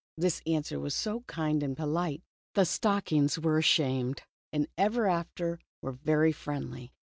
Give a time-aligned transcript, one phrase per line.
[0.17, 2.23] This answer was so kind and polite,
[2.55, 6.91] that the stockings were ashamed, and ever after, were very friendly.